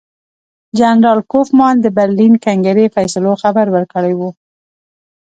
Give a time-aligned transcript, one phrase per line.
[0.79, 4.29] جنرال کوفمان د برلین کنګرې فیصلو خبر ورکړی وو.